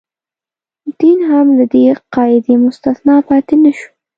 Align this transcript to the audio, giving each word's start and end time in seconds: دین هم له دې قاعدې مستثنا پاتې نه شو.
دین 0.99 1.19
هم 1.29 1.47
له 1.57 1.65
دې 1.73 1.83
قاعدې 2.15 2.53
مستثنا 2.65 3.15
پاتې 3.27 3.55
نه 3.63 3.71
شو. 3.77 3.89